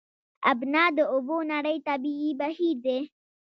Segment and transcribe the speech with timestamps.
[0.51, 2.99] ابنا د اوبو نری طبیعي بهیر دی.